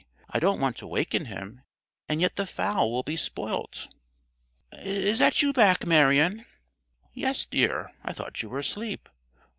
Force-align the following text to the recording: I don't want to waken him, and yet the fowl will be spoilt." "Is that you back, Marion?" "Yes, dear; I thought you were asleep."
I 0.31 0.39
don't 0.39 0.59
want 0.59 0.77
to 0.77 0.87
waken 0.87 1.25
him, 1.25 1.61
and 2.09 2.21
yet 2.21 2.35
the 2.35 2.47
fowl 2.47 2.91
will 2.91 3.03
be 3.03 3.15
spoilt." 3.15 3.87
"Is 4.79 5.19
that 5.19 5.43
you 5.43 5.53
back, 5.53 5.85
Marion?" 5.85 6.43
"Yes, 7.13 7.45
dear; 7.45 7.91
I 8.03 8.11
thought 8.11 8.41
you 8.41 8.49
were 8.49 8.57
asleep." 8.57 9.07